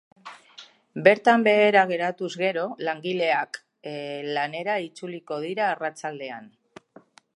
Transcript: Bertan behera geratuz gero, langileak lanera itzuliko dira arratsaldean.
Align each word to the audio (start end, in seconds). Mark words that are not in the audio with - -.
Bertan 1.07 1.43
behera 1.47 1.83
geratuz 1.91 2.31
gero, 2.43 2.63
langileak 2.87 3.61
lanera 4.39 4.79
itzuliko 4.89 5.39
dira 5.45 5.69
arratsaldean. 5.75 6.53